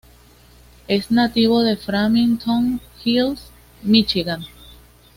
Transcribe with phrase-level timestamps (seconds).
[0.87, 3.51] Es nativo de Farmington Hills,
[3.83, 4.43] Michigan.